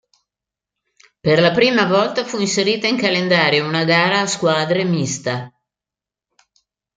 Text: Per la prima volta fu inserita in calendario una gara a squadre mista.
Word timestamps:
Per 1.21 1.39
la 1.39 1.51
prima 1.51 1.85
volta 1.85 2.23
fu 2.25 2.39
inserita 2.39 2.87
in 2.87 2.97
calendario 2.97 3.67
una 3.67 3.83
gara 3.83 4.21
a 4.21 4.25
squadre 4.25 4.83
mista. 4.83 5.53